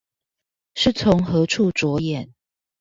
[0.73, 2.33] 是從何處著眼？